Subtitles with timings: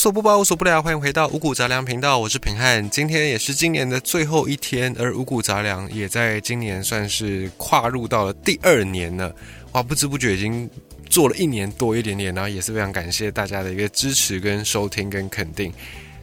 [0.00, 2.88] 所不包，无所不聊，欢迎回到五谷杂粮频道，我是平汉。
[2.88, 9.30] 今天也是今年的最后一天，而五谷杂粮也在今年算是跨入到了第二年了。
[9.72, 10.66] 哇，不知不觉已经
[11.10, 15.70] 做了一年多一点点，然后也是非常感谢大家的一个支持、跟收听、跟肯定。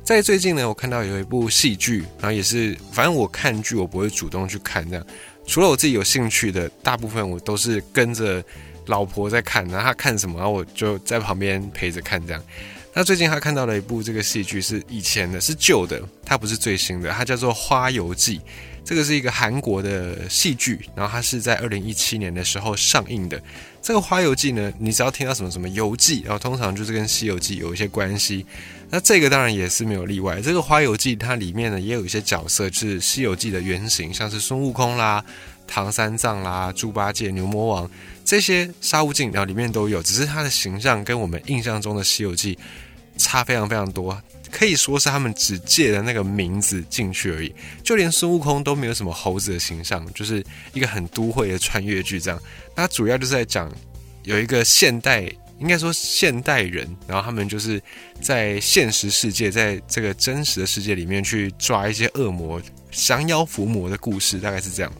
[0.03, 5.05] 在最近呢，我看到有一部戏剧，然后也是，反正我看剧我不会主动去看这样，
[5.45, 8.43] 除了我自己有兴趣的，大部分我都是跟着
[8.87, 12.41] 老婆在看，然后她看什么，然后我就在旁边陪着看这样。
[12.97, 18.39] 那最近他看到了一部这个戏剧，是以前的，是旧的，它不是最新的，它叫做《花游记》。
[18.83, 23.39] 这个是一个韩国的戏剧，然后它是在二零一七年的时候上映的。
[23.83, 28.43] 这个《花游记》呢，你只要听到什么什么游记，然后通常就是跟《西游记》有一些关系。
[28.89, 30.41] 那这个当然也是没有例外。
[30.41, 35.23] 这个《花游记》它里面呢也有一些角色是《西游记》的原型，像是孙悟空啦、
[35.67, 37.87] 唐三藏啦、猪八戒、牛魔王
[38.25, 42.55] 这些沙悟净，然后里面都有，只是它的形象跟我们印象中的《西游记》。
[43.17, 44.21] 差非常非常多，
[44.51, 47.53] 可以说是他们只借了那个名字进去而已。
[47.83, 50.43] 就连孙悟空都没有什么猴子的形象，就是
[50.73, 52.41] 一个很都会的穿越剧这样。
[52.75, 53.71] 那主要就是在讲
[54.23, 55.21] 有一个现代，
[55.59, 57.81] 应该说现代人，然后他们就是
[58.21, 64.93] 在现实世界，在这个真实的世界里面去抓一些恶魔、降妖伏魔的故事，大概是这样。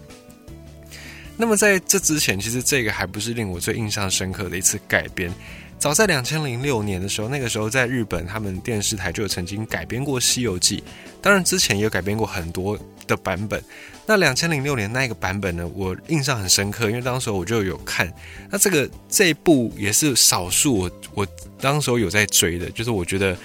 [1.39, 5.31] 那么在这之前，其实这个还不是令我最印象深刻的一次改编。
[5.79, 10.77] 早在两千零六年的时候，那个时候在日本，他们电视台就曾经改编过《西游记》，
[11.21, 13.63] 当然之前也有改编过很多的版本。
[14.05, 18.11] 那两千零六年那个版本呢，我印象很深刻，因为当时我就有看。
[18.49, 21.27] 那这个这一部也是少数我我
[21.61, 23.37] 当时有在追的，就是我觉得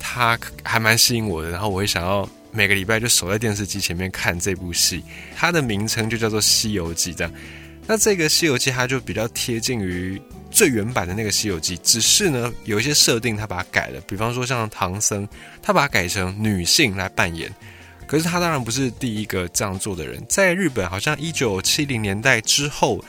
[0.00, 5.04] 它还蛮吸引我的，然后我会想要每个礼拜就守在电视机前面看这部戏。
[5.36, 7.32] 它的名称就叫做《西游记》这样。
[7.88, 10.22] 那这个《西游记》它就比较贴近于。
[10.50, 14.00] 最原版的那个《西游记》，只是呢有一些设定，他把它改了。
[14.08, 15.28] 比方说像唐僧，
[15.62, 17.54] 他把它改成女性来扮演。
[18.06, 20.24] 可是他当然不是第一个这样做的人。
[20.26, 23.04] 在日本，好像一九七零年代之后，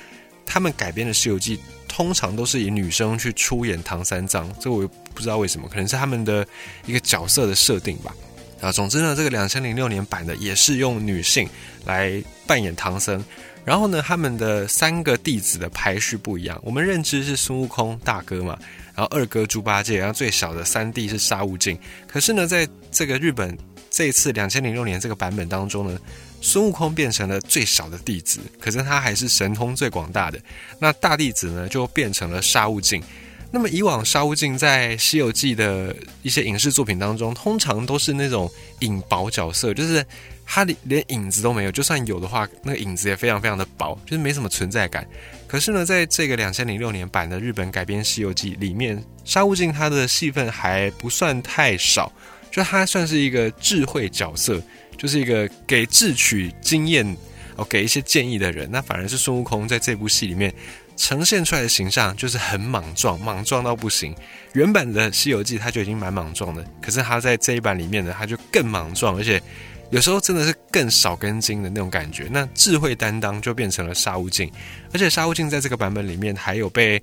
[0.45, 1.57] 他们改编的《西游记》
[1.87, 4.53] 通常都是以女生去出演唐三藏。
[4.59, 4.85] 这我
[5.15, 6.45] 不知道为什么，可能是他们的
[6.85, 8.13] 一个角色的设定吧。
[8.59, 11.47] 啊，总之呢，这个两千零六年版的也是用女性
[11.85, 13.23] 来扮演唐僧。
[13.65, 16.59] 然后呢，他们的三个弟子的排序不一样。
[16.63, 18.57] 我们认知是孙悟空大哥嘛，
[18.95, 21.77] 然后二哥猪八戒，然后最小的三弟是沙悟净。
[22.07, 23.55] 可是呢，在这个日本
[23.91, 25.99] 这一次两千零六年这个版本当中呢，
[26.41, 30.39] 孙悟空变成了最小的弟子，可是他还是神通最广大的。
[30.79, 33.03] 那大弟子呢，就变成了沙悟净。
[33.51, 38.49] 那么以往沙悟净在《西游记》的一些影视作品当中，通常都是那种
[38.79, 40.03] 隐薄角色，就是。
[40.51, 45.07] 他连影子都没有，就算有的话，那个影子也非常非常的薄，就是没什么存在感。
[45.47, 52.11] 可是呢，在这个两千零六年版的日本改编《西游记》里面，沙悟净他的戏份还不算太少，
[52.49, 54.59] 就他算是一个智慧角色，
[54.97, 57.05] 就是一个给智取经验
[57.55, 58.67] 哦，给一些建议的人。
[58.71, 60.51] 那反而是孙悟空在这部戏里面
[60.97, 64.15] 呈现出来的形象就是很莽撞，莽撞到不行。
[64.53, 69.39] 原版的《西游记》他就已经蛮莽撞的，可是他在这一版里面呢，他就更莽撞，而且。
[69.91, 74.51] 有时候真的是更少根筋的那种感觉，那智慧担当就变成了沙悟净，
[74.93, 77.01] 而且沙悟净在这个版本里面还有被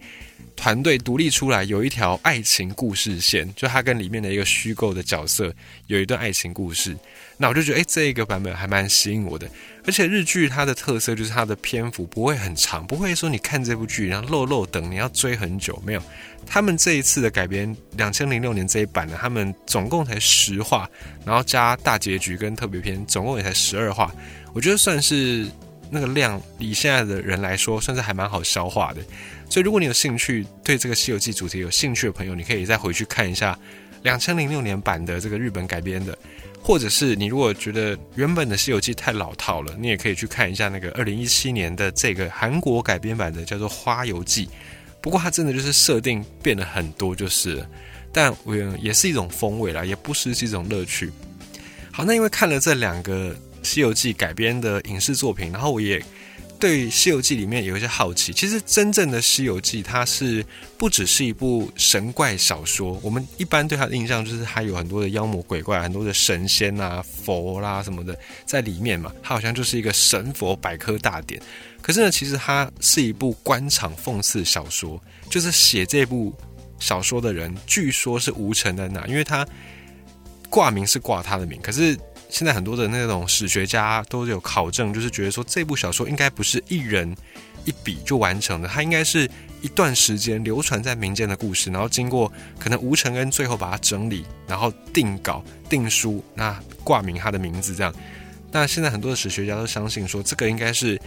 [0.54, 5.52] 团队独立出来，有一条爱情故事线，就他跟里面的一个虚构的角色
[5.88, 6.96] 有一段爱情故事。
[7.38, 9.48] 那我就觉得，哎，这一个版本还蛮吸引我的。
[9.84, 16.02] 而且日剧它的特色就是它的篇幅不会很长，不会说你看这部剧然后漏漏等你要追很久，没有。
[16.44, 20.88] 他们这一次的改编，两千零六年这一版呢，他们总共才十话，
[21.24, 24.12] 然后加大结局跟特别篇，总共也才十二话。
[24.52, 25.46] 我觉得算是
[25.90, 29.00] 那个量，以现在的人来说，算是还蛮好消化的。
[29.48, 33.56] 所以如果你有兴趣对这个《西游记》主题有兴趣的朋友，你可以再回去看一下
[34.02, 36.16] 两千零六年版的这个日本改编的。
[36.62, 44.46] 或者是你如果觉得原本的《西游记》太老套了，你也可以去看一下那个二零一七年的这个韩国改编版的，叫做《花游记》。
[45.00, 47.64] 不过它真的就是设定变了很多，就是，
[48.12, 51.12] 但我也是一种风味啦，也不失是一种乐趣。
[51.92, 53.32] 好，那因为看了这两个
[53.62, 56.02] 《西游记》改编的影视作品，然后我也。
[56.58, 60.44] 对《西游记》里面有一些好奇，其实真正的《西游记》它是
[60.78, 62.98] 不只是一部神怪小说。
[63.02, 71.40] 我们一般对它的印象就是它有很多的妖魔鬼怪、很多的神仙啊、佛啦什么的在里面嘛，它好像就是一个神佛百科大典。
[71.82, 75.00] 可是呢，其实它是一部官场讽刺小说，
[75.30, 76.34] 就是写这部
[76.78, 79.46] 小说的人据说是吴承恩呐，因为他
[80.48, 81.96] 挂名是挂他的名，可是。
[82.28, 87.16] 现在很多的那种史学家都有考证，就是觉得说这部小说应该不是一人
[87.64, 89.28] 一笔就完成的，它应该是
[89.62, 97.94] 一段时间流传在民间的故事，然后经过可能吴承恩最后把它整理，然后定稿、定书，那挂名他的名字这样。
[98.52, 101.00] 那现在很多的史学家都相信说，这个应该是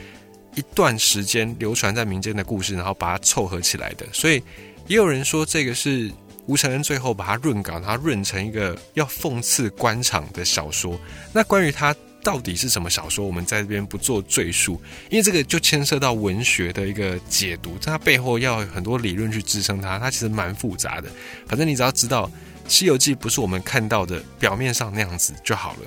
[0.55, 4.05] 一段时间流传在民间的故事，然后把它凑合起来的。
[4.11, 4.43] 所以
[4.87, 6.11] 也有人说，这个是
[6.49, 10.99] 吴承恩最后把它润稿，它润成一个要讽刺官场的小说。
[11.31, 11.95] 那关于他。
[12.21, 13.25] 到底是什么小说？
[13.25, 14.79] 我们在这边不做赘述，
[15.09, 21.09] 因为这个就牵涉到文学的一个解读，它背后要很多理论去支撑它，它其实蛮复杂的。
[21.47, 22.27] 反正你只要知道
[22.67, 25.79] 《西游记》不是我们看到的表面上那样子就好了。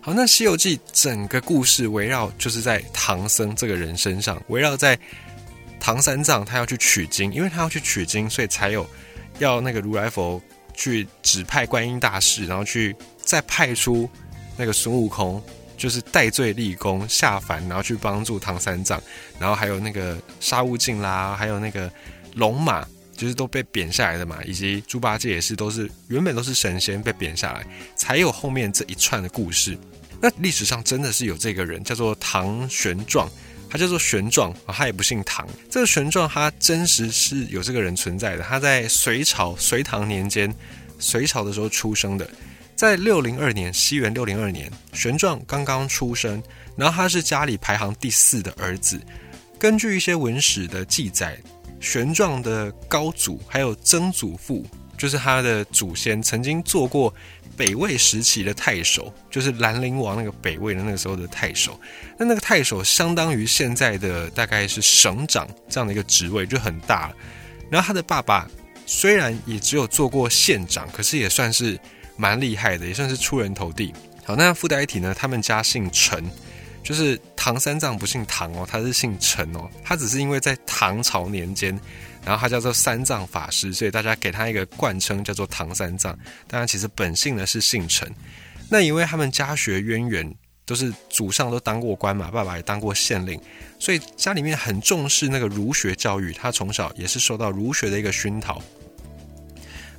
[0.00, 4.98] 好，那《西游记》整个故事围绕就是在唐僧这个人身上，围绕在
[5.78, 8.88] 唐三藏他要去取经，因为他要去取经，所以才有
[9.38, 10.40] 要那个如来佛
[10.74, 14.08] 去指派观音大士，然后去再派出。
[14.56, 15.42] 那个孙悟空
[15.76, 19.02] 就是戴罪立功下凡，然后去帮助唐三藏，
[19.36, 21.90] 然后还有那个沙悟净啦，还有那个
[22.36, 22.86] 龙马，
[23.16, 27.66] 就是都被贬下来的嘛，以及猪八戒也是，都是原本都是神仙被贬下来，
[27.96, 29.76] 才有后面这一串的故事。
[30.20, 33.26] 那历史上真的是有这个人，叫做唐玄奘，
[33.70, 35.46] 他叫做玄奘啊，他也不姓唐。
[35.68, 40.54] 这个玄奘他真实是有这个人存在的，他在隋朝隋唐年间，
[40.98, 42.28] 隋朝的时候出生的。
[42.76, 46.42] 在六零二年，西元六零二年，玄奘刚刚出生，
[46.76, 49.00] 然后他是家里排行第四的儿子。
[49.58, 51.38] 根据一些文史的记载，
[51.80, 54.66] 玄奘的高祖还有曾祖父，
[54.98, 57.14] 就是他的祖先，曾经做过
[57.56, 61.78] 北魏时期的太守，就是兰陵王那个北魏的那个时候的太守。
[62.18, 67.12] 那那个太守相当于现在的大概是省长这样的一个职位，就很大。
[67.70, 68.48] 然后他的爸爸
[68.86, 71.78] 虽然也只有做过县长，可是也算是。
[72.16, 73.92] 蛮厉害的，也算是出人头地。
[74.24, 76.24] 好，那附带一提呢，他们家姓陈，
[76.80, 79.68] 就是唐三藏不姓唐哦，他是姓陈哦。
[79.82, 81.76] 他只是因为在唐朝年间，
[82.24, 86.18] 然后他叫做三藏法师，所以大家给他一个冠称叫做唐三藏。
[86.48, 88.10] 当然，其实本姓呢是姓陈。
[88.70, 90.34] 那因为他们家学渊源，
[90.64, 93.38] 都是祖上都当过官嘛，爸爸也当过县令，
[93.78, 96.32] 所以家里面很重视那个儒学教育。
[96.32, 98.62] 他从小也是受到儒学的一个熏陶。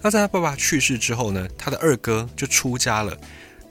[0.01, 3.16] 那在他爸爸去世之后呢，他的二哥就出家了。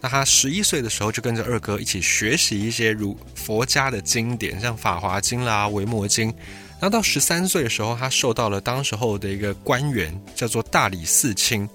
[0.01, 6.31] 那他十一岁的时候就跟着二哥一起学习一些如佛家的经典，像《法华经》啦、《维摩经》。
[6.81, 11.69] 然后到十三岁的时候，他受到了当时候的一个官员，叫做大理寺卿。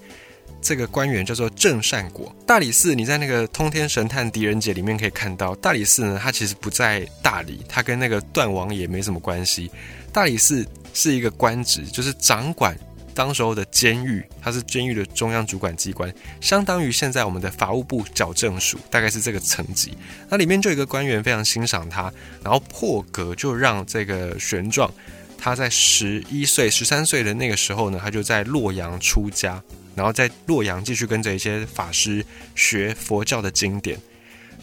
[0.62, 2.30] 这个官员叫做郑善果。
[2.46, 9.70] 大理寺，你在那个《通天神探狄仁杰》里面可以看到，大理寺呢，它其实不在大理，它跟那个段王爷没什么关系。
[10.12, 12.76] 大理寺是一个官职，就是掌管。
[13.20, 19.92] 当时候的监狱，它是监狱的中央主管机关，相当于现在我们的法务部矫正署，大概是这个层级。
[20.30, 22.10] 那里面就有一个官员非常欣赏他，
[22.42, 24.90] 然后破格就让这个玄奘，
[25.36, 29.62] 他在十一岁、十三岁的那个时候呢，他就在洛阳出家，
[29.94, 32.24] 然后在洛阳继续跟着一些法师
[32.54, 34.00] 学佛教的经典。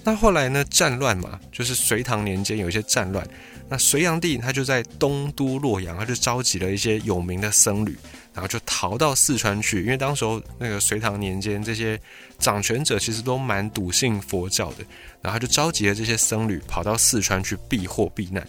[0.03, 3.23] 那后来呢，战乱嘛，就是隋唐年间有一些战乱，
[3.69, 7.97] 那隋炀帝他就在东都洛阳，他就召集了一些有名的僧侣。
[8.33, 11.99] 然后就逃到四川去，因为当时候那个隋唐年间，这些
[12.37, 14.85] 掌权者其实都蛮笃信佛教的，
[15.23, 18.47] 然后他就召集了这些僧侣跑到四川去避祸避难。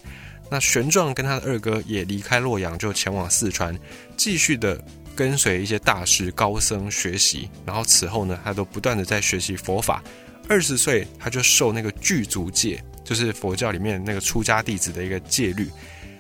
[0.50, 3.74] 那玄奘跟他的二哥也离开洛阳，就前往四川，
[4.14, 4.78] 继续的
[5.16, 7.48] 跟随一些大师高僧学习。
[7.64, 10.04] 然后此后呢，他都不断的在学习佛法。
[10.50, 15.66] 二十岁他就受那个具足戒，就是佛教里面那个出家弟子的一个戒律。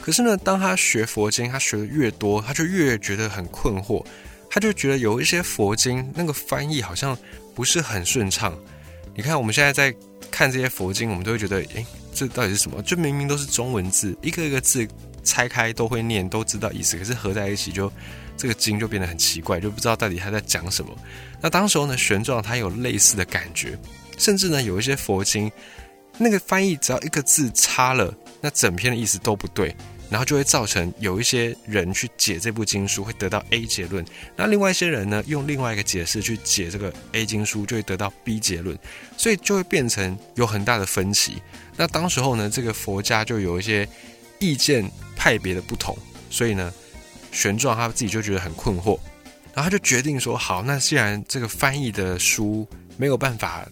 [0.00, 4.02] 可是呢，当他学佛经，他学的越多，他就越觉得很困惑。
[4.48, 7.14] 他就觉得有一些佛经那个翻译好像
[7.54, 8.58] 不是很顺畅。
[9.14, 9.94] 你看我们现在在
[10.30, 12.82] 看这些佛经，我们都会觉得，诶，这到底是什么？
[12.82, 14.88] 就明明都是中文字，一个一个字
[15.22, 17.92] 拆开都会念，都知道意思，可是合在一起就
[18.34, 20.96] 这个经就变得很奇怪，就不知道到底他在讲什么。
[21.42, 23.78] 那当时候呢，玄奘他有类似的感觉，
[24.16, 25.52] 甚至呢，有一些佛经
[26.18, 29.74] 那个翻译只要一个字差了，那整篇的意思都不对。
[30.10, 34.02] 然后就会造成有一些人去解这部经书会得到 A 结论，
[34.34, 38.74] 那另外一些人呢用另外一个解释去解这个 A 经书就会得到 B 结论，
[39.18, 41.42] 所以就会变成有很大的分歧。
[41.76, 43.86] 那当时候呢，这个佛家就有一些
[44.38, 45.94] 意见派别的不同，
[46.30, 46.72] 所以呢，
[47.30, 48.98] 玄奘他自己就觉得很困惑，
[49.52, 53.68] 然后他就决定说：好，那既然这个翻译的书没有办法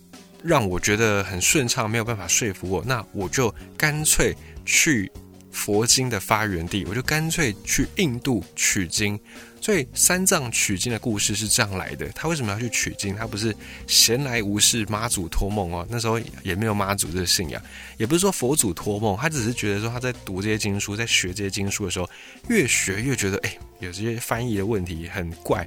[0.47, 5.11] 让我觉得很顺畅，没有办法说服我，那我就干脆去。
[5.57, 9.19] 佛经的发源地，我就干脆去印度取经。
[9.59, 12.07] 所以三藏取经的故事是这样来的。
[12.11, 13.17] 他为什么要去取经？
[13.17, 15.87] 他不是闲来无事，妈祖托梦哦。
[15.89, 17.61] 那时候也没有妈祖这个信仰，
[17.97, 22.07] 也不是说佛祖托梦，他只是觉得说他在读这些经书，在学这些经书的时候，
[22.51, 25.67] 越学越觉得哎，有这些翻译的问题很怪。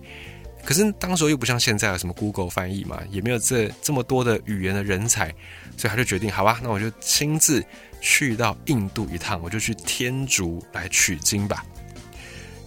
[0.70, 5.34] 可是当时候又不像现在有什么 Google 翻译嘛，也没有这这么多的语言的人才，
[5.76, 7.66] 所以他就决定，好吧，那我就亲自
[8.00, 11.66] 去到印度一趟，我就去天竺来取经吧。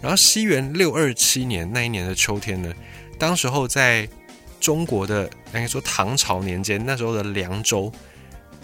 [0.00, 2.74] 然后西元六二七年那一年的秋天呢，
[3.20, 4.08] 当时候在
[4.58, 7.92] 中国的应该说唐朝年间，那时候的凉州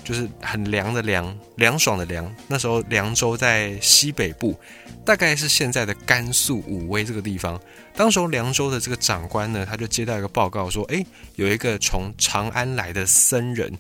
[0.09, 2.35] 就是很凉的凉，凉爽的凉。
[2.47, 4.59] 那时候凉州在西北部，
[5.05, 7.61] 大概是现在的甘肃武威这个地方。
[7.95, 13.71] 当时候凉州的这个长官呢，他就接到一个报告说，哎，有一个从长安来的僧人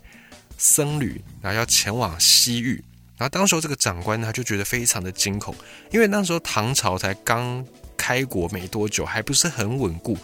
[0.59, 2.85] 僧侣，然后要前往西域。
[3.17, 5.55] 然后当时候这个长官呢他就觉得非常的惊恐，
[5.91, 7.65] 因为那时候唐朝才刚
[7.97, 10.15] 开国没多久，还不是很稳固。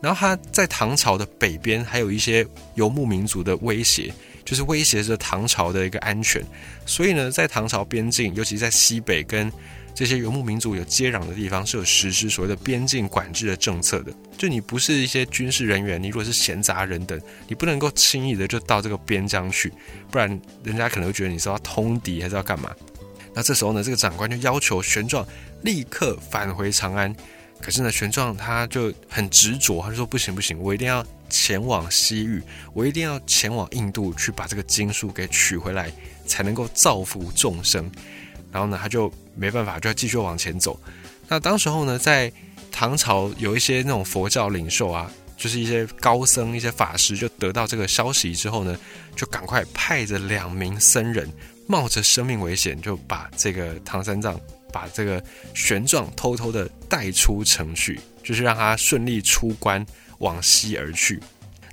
[0.00, 4.12] 然后他在唐朝的北边还有一些游牧民族的威胁，
[4.44, 6.42] 就是威胁着唐朝的一个安全。
[6.86, 9.50] 所以呢，在唐朝边境，尤其在西北跟。
[9.94, 14.12] 这些游牧民族有接壤的地方是有实施所谓的边境管制的政策的。
[14.38, 19.70] 就你不是一些军事人员，你如果是闲杂人等，你不能够轻易的就到这个边疆去，
[20.10, 22.74] 不然人家可能会觉得你是要通敌还是要干嘛。
[23.34, 25.26] 那这时候呢，这个长官就要求玄奘
[25.60, 27.14] 立刻返回长安。
[27.60, 32.42] 可是呢，玄奘他就很执着，他就说不行不行，我一定要前往西域，
[32.74, 35.90] 我一定要前往印度去把这个经书给取回来，
[36.26, 37.90] 才能够造福众生。
[38.52, 40.78] 然后呢，他就没办法，就要继续往前走。
[41.26, 42.30] 那当时候呢，在
[42.70, 48.78] 唐朝有一些那种佛教领袖啊，就是一些高僧、一些法师，就得到这个消息之后呢，
[49.16, 51.26] 就赶快派着两名僧人，
[51.66, 54.38] 冒着生命危险，就把这个唐三藏、
[54.70, 55.24] 把这个
[55.54, 59.84] 玄奘偷偷的带出城去，就是让他顺利出关，
[60.22, 61.20] 往西而去。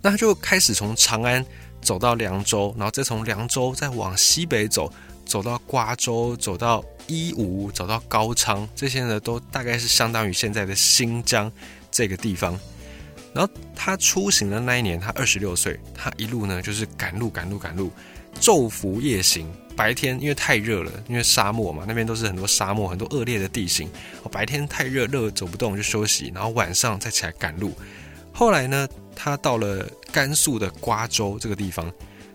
[0.02, 1.44] 那他就开始从长安
[1.82, 4.92] 走到凉州，然后再从凉州再往西北走。
[5.26, 11.52] 走到瓜州，走到伊吾，走到高昌，这些呢都大概是相当于现在的新疆
[11.92, 12.60] 这个地方。
[13.32, 17.92] 然后他出行的那一年，他二十六岁，他一路呢就是赶路，赶路，赶路，
[18.42, 19.48] 昼伏夜行。
[19.76, 23.88] 白天因为太热了，因为沙漠嘛，那边都是很多沙漠，很多恶劣的地形。
[24.32, 27.72] 白天太热，热走不动就休息，然后晚上再起来赶路。
[28.40, 31.92] 后来呢，他到了甘肃的瓜州这个地方，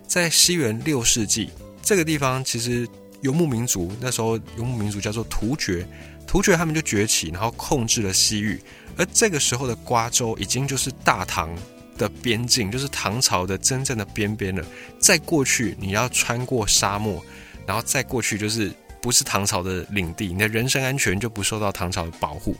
[0.07, 1.49] 在西元六世纪。
[1.81, 2.87] 这个地方其实
[3.23, 5.89] 游牧民族那时候游牧民族叫做突厥，
[6.27, 8.61] 突厥他们就崛起，然后控制了西域。
[8.99, 11.49] 而这个时候的瓜州已经就是大唐
[11.97, 14.63] 的边境，就是唐朝的真正的边边了。
[14.99, 17.25] 再过去你要穿过沙漠，
[17.67, 18.71] 然后再过去就是
[19.01, 22.55] 不是唐朝的领地，你的人身安全就不受到唐朝的保护。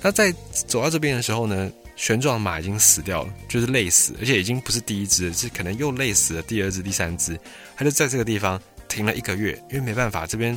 [0.00, 7.38] 那在走到这边的时候呢，旋转马已经死掉了，就是累死，而且已经不是第一只，是可能又累死了第二只、第三只。
[7.74, 10.56] 他就在这个地方停了一个月，因为没办法，这边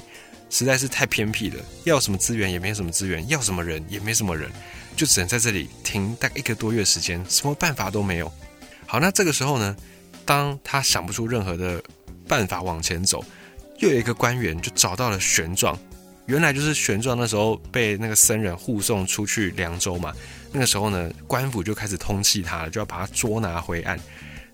[0.49, 4.51] 实在是太偏僻了，要什么资源也没什么资源，要什么人也没什么人，
[4.95, 8.31] 就只能在这里停大概一个多月时间，什么办法都没有。
[8.85, 9.75] 好，那这个时候呢，
[10.25, 11.81] 当他想不出任何的
[12.27, 13.23] 办法往前走，
[13.77, 15.77] 又有一个官员就找到了玄奘，
[16.25, 20.13] 原来就是玄奘那时候被那个僧人护送出去凉州嘛，
[20.51, 23.99] 那个时候呢，官府就开始通缉他了，就要把他捉拿回案。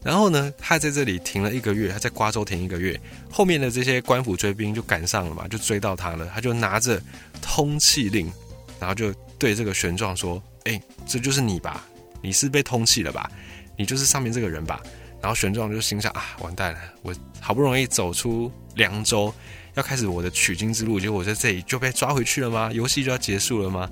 [0.03, 2.99] 然后呢，他在这里停了一个月，他在瓜州停一个月，
[3.31, 6.29] 后面的这些官府追兵就赶上了嘛，就追到他了。
[6.33, 7.01] 他就拿着
[7.41, 8.31] 通缉令，
[8.79, 11.83] 然后就对这个玄奘说：“哎，这就是你吧？
[12.21, 13.31] 你是被通缉了吧？
[13.77, 14.79] 你就是上面这个人吧？”
[15.21, 16.79] 然后玄奘就心想：“啊，完蛋了！
[17.01, 19.33] 我好不容易走出凉州，
[19.73, 22.69] 要开始我的取经之路，结果我在这里就被抓回去了吗？
[22.71, 23.89] 游戏就要结束了吗？”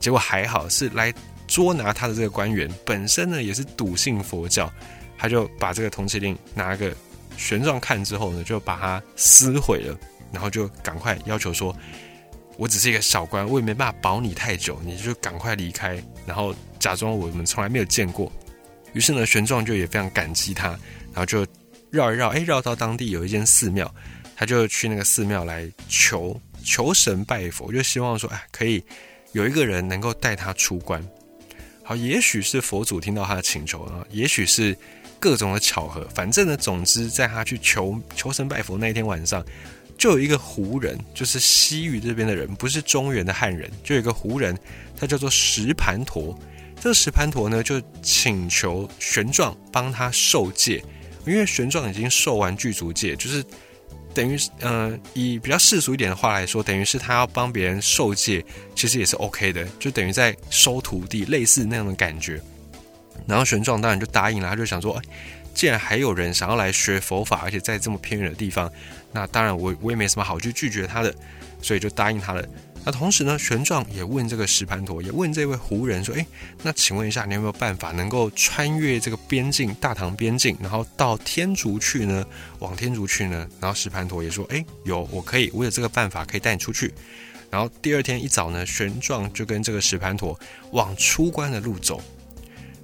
[0.00, 1.14] 结果还好，是来
[1.46, 4.72] 捉拿他的这个官员本身呢，也是笃信佛教。
[5.18, 6.92] 他就把这个通缉令拿个
[7.36, 9.96] 玄奘看之后呢，就把它撕毁了，
[10.32, 11.72] 然后就赶快要求说
[12.58, 18.32] ：“我只是一个小官，我也没办法保你太久，你就赶快离开，然后假装我们从来没有见过。”
[18.94, 20.70] 于是呢，玄奘就也非常感激他，
[21.12, 21.46] 然后就
[21.90, 23.94] 绕一绕，哎，绕到当地有一间寺庙，
[24.34, 28.82] 他就去那个寺庙来求求神拜佛，就希望说：“哎，可以
[29.30, 31.00] 有一个人能够带他出关。”
[31.82, 34.76] 好，也许是佛祖听到他的请求啊，也许是。
[35.22, 39.40] 各种的巧合，反正呢，总之，在他去求求神拜佛那一天晚上，
[39.96, 44.58] 就有一个胡人，就是西域这边的人，不是中原的汉人，就有一个胡人，
[44.96, 46.36] 他叫做石盘陀。
[46.80, 50.82] 这个石盘陀呢，就请求玄奘帮他受戒，
[51.24, 53.44] 因为玄奘已经受完具足戒，就是
[54.14, 62.40] 等于呃，以比较世俗一点的话来说，等于是他要帮别人受戒，其实也是 OK 的，就等于在收徒弟，类似那样的感觉。
[63.26, 65.02] 然后玄奘当然就答应了，他就想说，哎，
[65.54, 68.70] 既然还有人想要来学佛法，而且在这么偏远的地方，
[69.12, 71.14] 那当然我我也没什么好去拒绝他的，
[71.60, 72.44] 所以就答应他了。
[72.84, 76.26] 那同时呢，玄奘也问这个石盘陀，也问这位胡人说：“哎，
[76.64, 82.26] 那请问一下，你有没有办法能够穿越这个边境，大唐边境，然后到天竺去呢？
[82.58, 86.92] 往天竺去呢？”然后石盘陀也说：“哎，有，我可以，我有这个办法可以带你出去。”
[87.50, 90.36] 然后第二天一早呢，玄奘就跟这个石盘陀
[90.72, 92.02] 往出关的路走。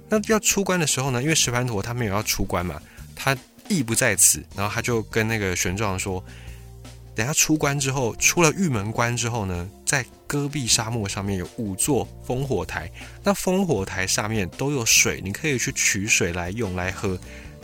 [0.07, 2.81] 那要出关的时候呢，因为石盘陀他没有要出关嘛，
[3.15, 3.37] 他
[3.67, 6.23] 意不在此，然后他就跟那个玄奘说。
[7.19, 12.89] 等下出关之后，出了玉门关之后呢，在戈壁沙漠上面有五座烽火台，
[13.21, 17.19] 那烽火台下面都有水，你可以去取水来用来喝。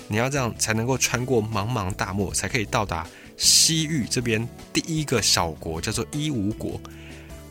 [0.10, 3.08] 你要这样才能够穿过茫茫大漠，才可以到达
[3.38, 6.78] 西域这边第一个小国，叫做伊吾国。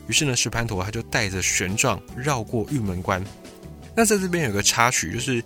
[0.07, 3.25] 于是呢，石盘陀他就带着玄奘绕过玉门关。
[3.95, 5.43] 那在这边有个插曲，就是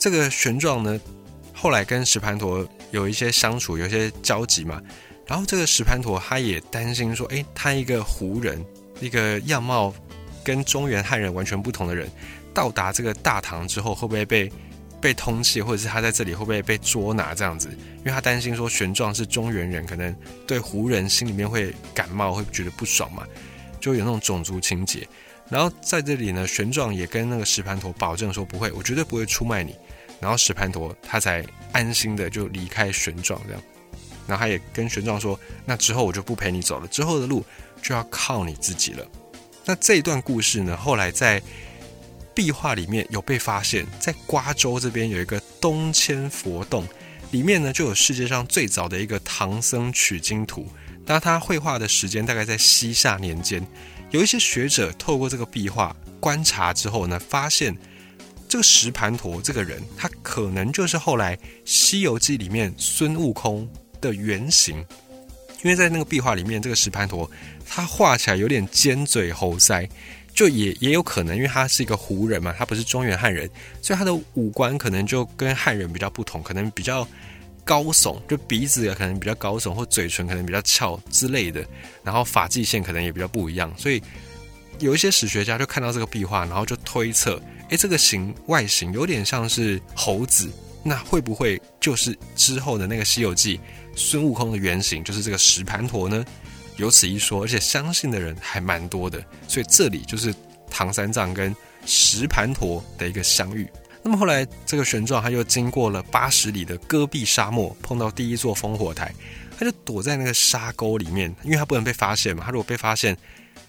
[0.00, 1.00] 这个玄奘呢，
[1.54, 4.82] 后来跟石盘陀有一些相处，有一些交集嘛。
[5.32, 8.62] 然后这个石盘陀他也担心说，哎，他一个胡人，
[9.00, 9.90] 一个样貌
[10.44, 12.06] 跟中原汉人完全不同的人，
[12.52, 14.52] 到达这个大唐之后，会不会被
[15.00, 17.70] 被通缉，或者是他在这里会不会被捉拿这样子？
[18.00, 20.14] 因为他担心说，玄奘是中原人，可能
[20.46, 23.26] 对胡人心里面会感冒，会觉得不爽嘛，
[23.80, 25.08] 就有那种种族情节。
[25.48, 29.74] 然后在这里呢，玄奘也跟那个石盘陀保证说，不会，我绝对不会出卖你。
[30.20, 33.62] 然后石盘陀他才安心的就离开玄奘这样。
[34.26, 37.44] 然后他也跟玄奘说：“那之后我就不陪你走了，之后的路
[37.82, 39.06] 就要靠你自己了。”
[39.64, 41.40] 那这一段故事呢，后来在
[42.34, 46.86] 壁画里面有被发现，在瓜州这边有一个东迁佛洞，
[47.30, 50.66] 里面呢就有世界上最早的一个唐僧取经图。
[51.04, 53.64] 那他绘画的时间大概在西夏年间，
[54.10, 57.76] 有一些学者透过这个壁画观察之后呢，发现
[58.48, 63.68] 这个石盘陀这个人，他可能就是后来《西游记》里面孙悟空。
[64.02, 64.76] 的原型，
[65.62, 67.30] 因为在那个壁画里面，这个石盘陀
[67.66, 69.88] 他画起来有点尖嘴猴腮，
[70.34, 73.48] 就也也有可能，因为他是一个胡人嘛，他不是中原汉人，
[73.80, 77.08] 所以他的五官可能就跟汉人比较不同，可能比较
[77.64, 81.64] 高耸，就鼻子可能比较高耸，或嘴唇可能比较翘之类的，
[82.02, 84.02] 然后发际线可能也比较不一样，所以
[84.80, 90.50] 有一些史学家就看到这个壁画，然后就推测，诶，这个形外形有点像是猴子。
[90.82, 93.58] 那会不会就是之后的那个《西游记》
[93.94, 96.24] 孙悟空的原型，就是这个石盘陀呢？
[96.76, 100.34] 有此一说，而且相信的人还蛮多的，所以这里就是
[100.70, 101.54] 唐三藏跟
[101.86, 103.68] 石盘陀的一个相遇。
[104.02, 109.14] 那么后来，这个玄奘他又经过了八十里的戈壁沙漠，碰到第一座烽火台，
[109.58, 113.16] 他就躲在那个沙沟里面，因为他不能被发现嘛，他如果被发现。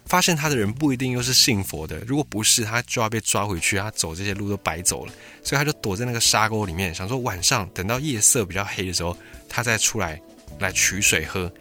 [0.06, 5.14] 发现他的人不一定又是信佛的，如果不是，他就要被抓回去，他走这些路都白走了。
[5.44, 9.18] 所以他就躲在那个沙沟里面，想说晚上等到夜色比较黑的时候，
[9.50, 10.22] 他再出来
[10.60, 11.52] 来取水喝。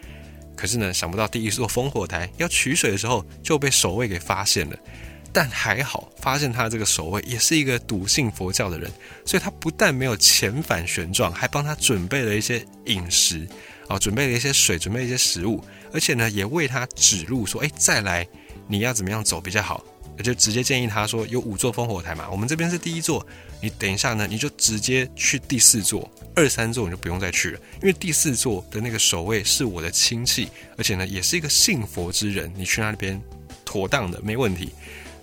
[0.55, 4.77] 可是呢，想不到第一座烽火台要取水的时候就被守卫给发现了。
[5.35, 8.91] 但还好，发现他这个守卫也是一个笃信佛教的人，
[9.25, 13.47] 所以他不但没有遣返玄奘，还帮他准备了一些饮食，
[13.87, 15.63] 啊，准备了一些水，准备一些食物。
[15.93, 18.27] 而且呢，也为他指路，说：“哎，再来，
[18.67, 19.81] 你要怎么样走比较好？”
[20.23, 23.25] 就直接建议他说：“有五座烽火台嘛，我们这边是第一座，
[23.61, 33.19] 你等一下呢，你就直接去第四座，二三座你就不用再去了，因为第四座的那个守卫是我的亲戚，而且呢，也是一个信佛之人，你去那边
[33.65, 34.69] 妥当的，没问题。”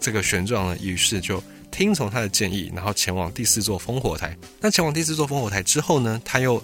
[0.01, 4.37] 这个玄奘呢，于是就听从他的建议，然后前往第四座烽火台。
[4.61, 6.61] 那前往第四座烽火台之后呢，他又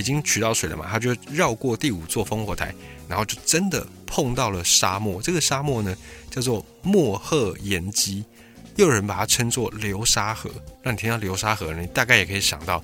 [0.00, 2.74] 已经取到水了嘛，他就绕过第五座烽火台。
[3.06, 5.96] 然后就真的碰到了沙漠，这个沙漠呢
[6.30, 8.24] 叫做莫赫岩基，
[8.76, 10.48] 又有人把它称作流沙河。
[10.80, 12.80] 让你听到流沙河，你大概也可以想到，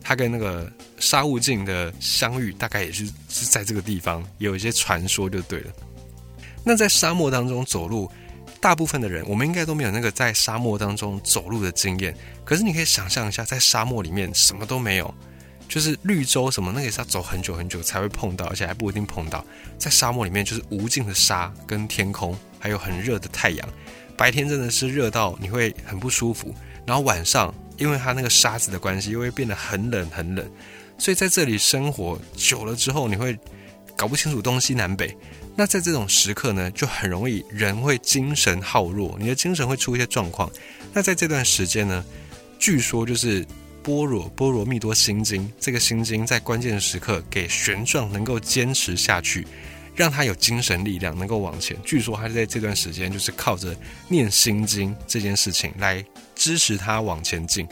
[0.00, 5.72] 它跟那个沙悟净的相遇，大概也是是在这个地方，有一些传说就对了。
[6.64, 8.08] 那在沙漠当中走路，
[8.60, 12.16] 大部分的人我们应该都没有那个在沙漠当中走路的经验。
[12.44, 15.12] 可是你可以想象一下，在沙漠里面什么都没有。
[15.68, 19.44] 就是绿洲什么，那个也是要走很久很久才会碰到，而且还不一定碰到。
[19.76, 23.68] 在沙漠里面，就是无尽的沙跟天空，还有很热的太阳。
[24.16, 26.54] 白天真的是热到你会很不舒服，
[26.86, 30.48] 然后晚上因为它那个沙子的关系，又会变得很冷很冷。
[30.96, 33.36] 所以在这里生活久了之后，你会
[33.96, 35.16] 搞不清楚东西南北。
[35.56, 40.48] 那在这种时刻呢，就很容易人会精神耗弱，你的精神会出一些状况。
[40.92, 42.04] 那在这段时间呢，
[42.60, 43.44] 据说就是。
[43.84, 49.46] 般若波罗蜜多心经，这个心经在关键时刻给玄奘能够坚持下去，
[49.94, 51.76] 让他有精神力量能够往前。
[51.84, 53.76] 据说他在这段时间就是靠着
[54.08, 56.02] 念心经这件事情来
[56.34, 57.68] 支持他往前进。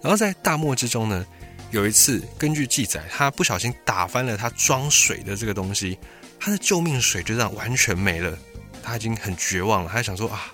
[0.00, 1.24] 然后在大漠之中呢，
[1.70, 5.96] 有一次根据记载，他不小心打翻了他装水的这个东西，
[6.40, 8.36] 他的救命水就这样完全没了。
[8.82, 10.52] 他已经很绝望了，他想说啊，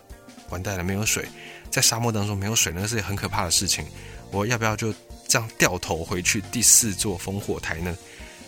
[0.50, 1.24] 完蛋了，没有水。
[1.70, 3.86] 在沙漠当中没有水，那是很可怕的事情。
[4.30, 4.92] 我要不要就
[5.26, 7.96] 这样掉头回去第四座烽火台呢？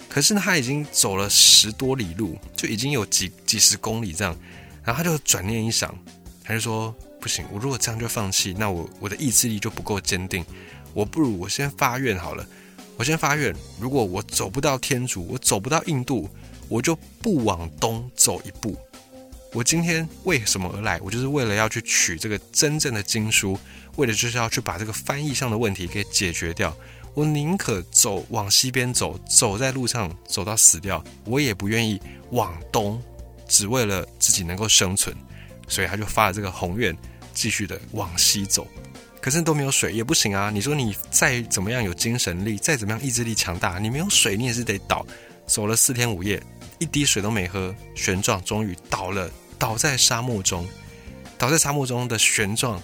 [0.08, 4.36] 可是呢，他已经走了十多里路，就已经有几几十公里这样。
[4.82, 5.96] 然后他就转念一想，
[6.42, 10.44] 他就说：不行，我如果这样就放弃，那我我的意志力就不够坚定。
[10.92, 12.44] 我不如我先发愿好了。
[12.96, 16.28] 我先发愿，如果我走不到天竺，我走不到印度，
[16.68, 18.76] 我就不往东走一步。
[19.52, 21.00] 我今天为什么而来？
[21.02, 23.58] 我就是为了要去取这个真正的经书，
[23.96, 26.74] 为了就是要去把这个翻译上的问题给解决掉。
[27.14, 32.00] 我宁可走往西边走，走在路上走到死掉，我也不愿意
[32.30, 33.02] 往东，
[33.48, 35.14] 只为了自己能够生存。
[35.66, 36.96] 所以他就发了这个宏愿，
[37.34, 38.66] 继续的往西走。
[39.20, 40.50] 可是都没有水也不行啊！
[40.50, 45.06] 你说你再怎么样有精神力，再怎么样意志力强大，你没有水，你也是得倒。
[45.46, 46.42] 走了四天五夜。
[46.78, 50.66] 一滴水都没喝，玄奘终于倒了，倒在沙漠中。
[51.36, 52.78] 倒在沙漠中的玄奘，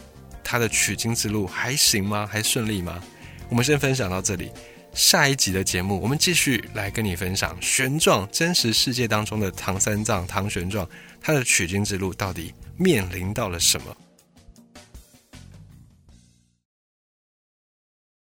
[0.48, 2.24] 他的取经之路还行吗？
[2.30, 3.02] 还顺利吗？
[3.48, 4.52] 我们先分享到这里，
[4.94, 10.87] 下一集的节目，我们继续来跟你分享玄奘真实世界当中的唐三藏唐玄奘，
[11.20, 13.96] 他的取经之路到底面临到了什么？